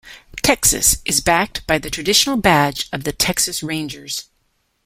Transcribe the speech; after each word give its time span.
"Texas" 0.41 0.97
is 1.05 1.21
backed 1.21 1.67
by 1.67 1.77
the 1.77 1.91
traditional 1.91 2.35
badge 2.35 2.89
of 2.91 3.03
the 3.03 3.11
Texas 3.11 3.61
Rangers. 3.61 4.31